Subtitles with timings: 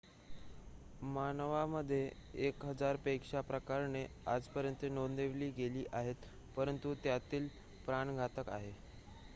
[1.07, 1.99] मानवामध्ये
[2.47, 6.25] एक हजार पेक्षा प्रकरणे आजपर्यंत नोंदवली गेली आहेत
[6.57, 7.47] परंतु त्यातील
[7.85, 8.73] प्राणघातक आहेत